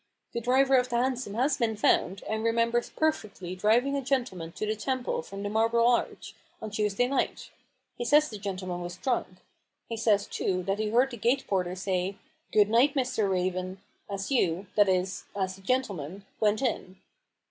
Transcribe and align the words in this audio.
The 0.33 0.41
driver 0.41 0.77
of 0.77 0.89
the 0.89 0.95
hansom 0.95 1.35
has 1.35 1.57
been 1.57 1.75
found, 1.77 2.23
and 2.27 2.43
remembers 2.43 2.89
perfectly 2.89 3.55
driving 3.55 3.95
a 3.95 4.01
gentleman 4.01 4.51
to 4.53 4.65
the 4.65 4.75
Temple 4.75 5.21
from 5.21 5.43
the 5.43 5.49
Marble 5.49 5.87
Arch, 5.87 6.33
on 6.59 6.71
Tues 6.71 6.95
day 6.95 7.07
night. 7.07 7.51
He 7.99 8.03
says 8.05 8.27
the 8.27 8.39
gentleman 8.39 8.81
was 8.81 8.97
drunk. 8.97 9.27
He 9.89 9.95
says, 9.97 10.25
too, 10.25 10.63
that 10.63 10.79
he 10.79 10.89
heard 10.89 11.11
the 11.11 11.17
gate 11.17 11.45
porter 11.45 11.75
say: 11.75 12.09
f 12.09 12.15
Good 12.51 12.67
night, 12.71 12.95
Mr. 12.95 13.29
Raven,' 13.29 13.79
as 14.09 14.31
you— 14.31 14.65
that 14.75 14.89
is, 14.89 15.25
as 15.35 15.55
the 15.57 15.61
gentleman 15.61 16.25
went 16.39 16.63
in." 16.63 16.97